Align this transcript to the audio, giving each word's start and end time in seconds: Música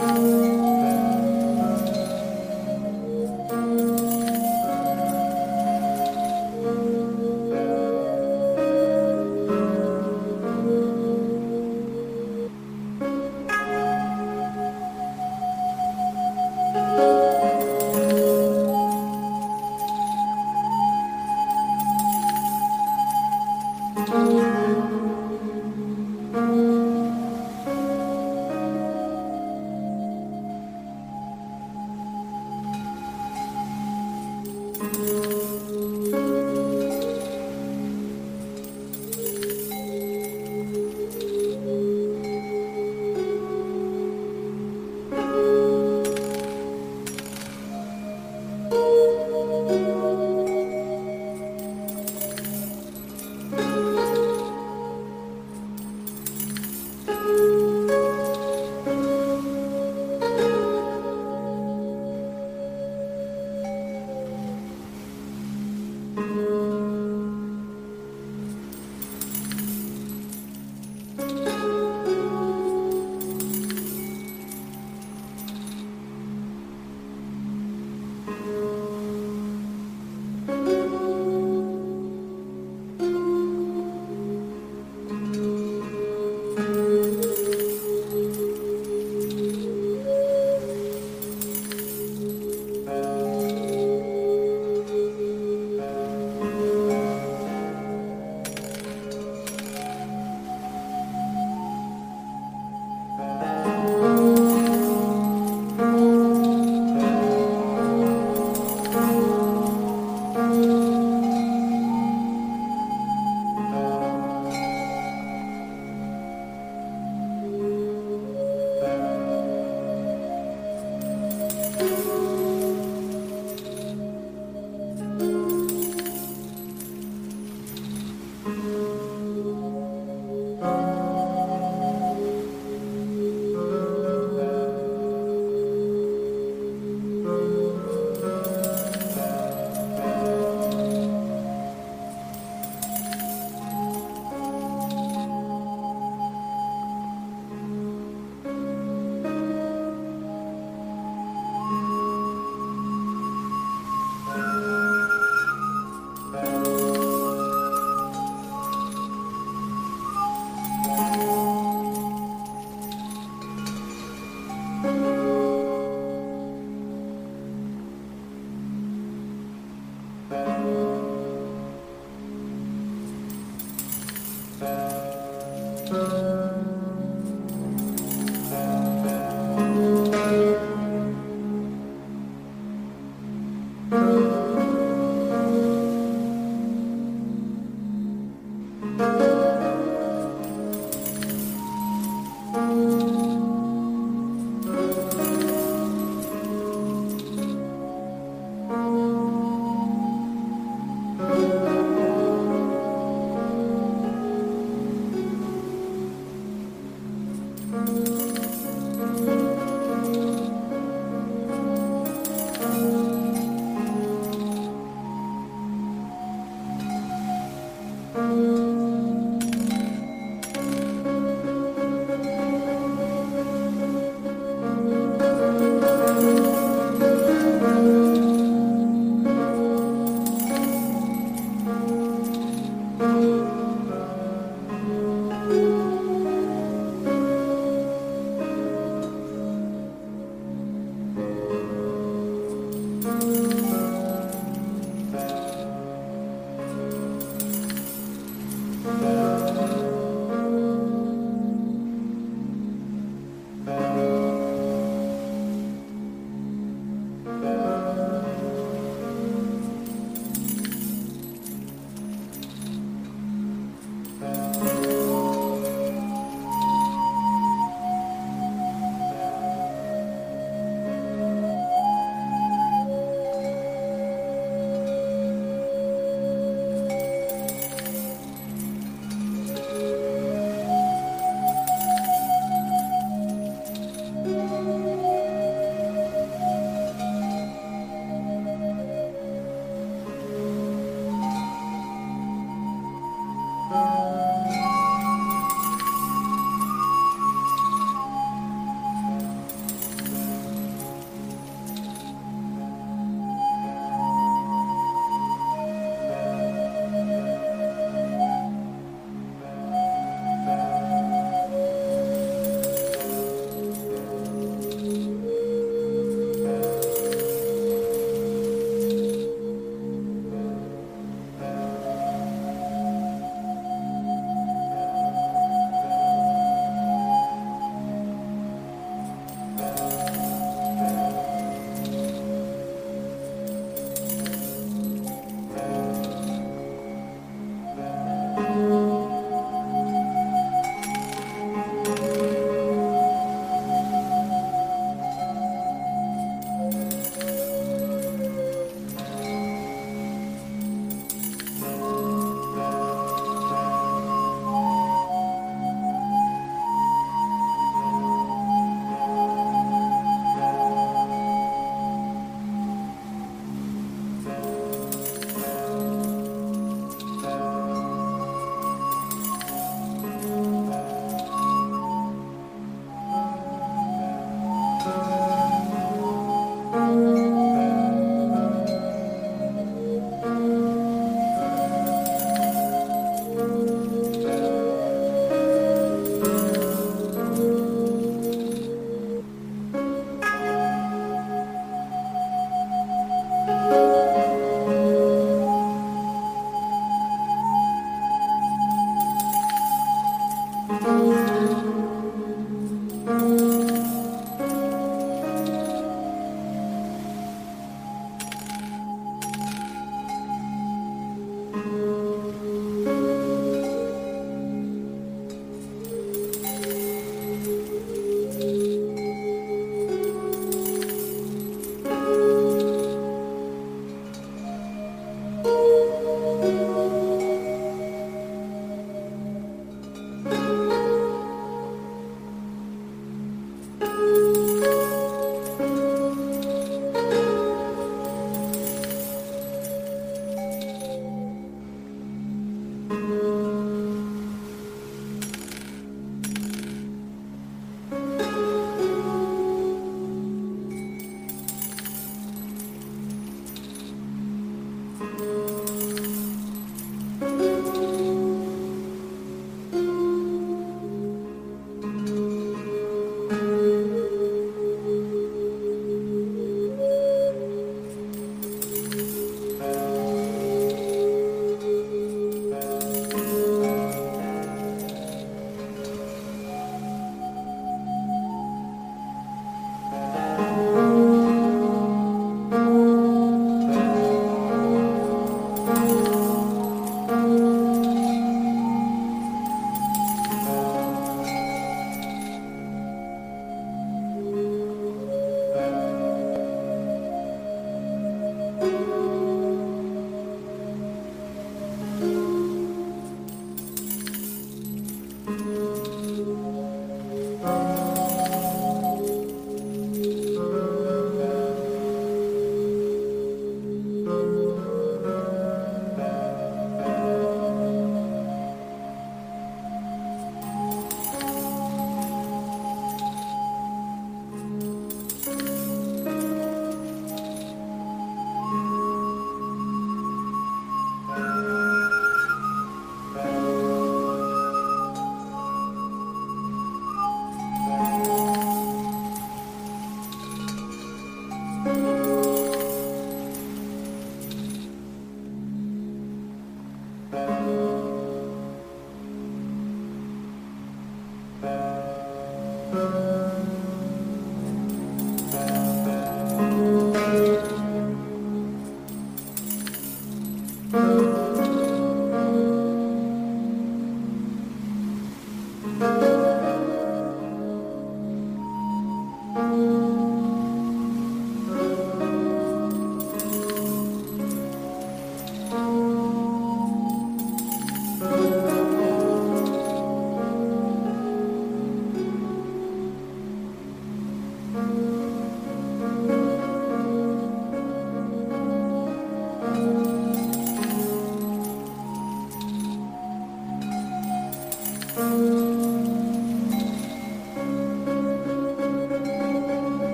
Música 0.00 0.59